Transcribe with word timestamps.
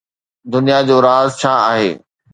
دنيا 0.53 0.79
جو 0.87 0.97
راز 1.07 1.29
ڇا 1.41 1.53
آهي؟ 1.71 1.89